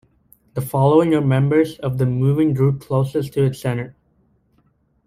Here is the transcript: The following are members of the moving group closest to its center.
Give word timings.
The 0.55 0.63
following 0.63 1.13
are 1.13 1.21
members 1.21 1.77
of 1.77 1.99
the 1.99 2.07
moving 2.07 2.55
group 2.55 2.81
closest 2.81 3.33
to 3.33 3.43
its 3.43 3.61
center. 3.61 3.95